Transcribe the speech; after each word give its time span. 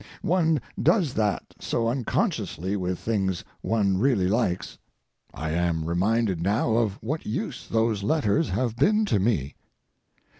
One 0.23 0.59
does 0.81 1.13
that 1.13 1.43
so 1.59 1.87
unconsciously 1.87 2.75
with 2.75 2.97
things 2.97 3.43
one 3.61 3.99
really 3.99 4.27
likes. 4.27 4.79
I 5.31 5.51
am 5.51 5.85
reminded 5.85 6.41
now 6.41 6.71
of 6.77 6.93
what 7.03 7.27
use 7.27 7.67
those 7.69 8.01
letters 8.01 8.49
have 8.49 8.75
been 8.75 9.05
to 9.05 9.19
me. 9.19 9.53